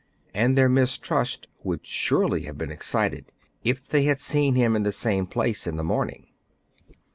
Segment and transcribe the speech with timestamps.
[0.33, 3.31] And their mis trust would surely have been excited
[3.63, 6.25] if they had seen him in the same place in the morning.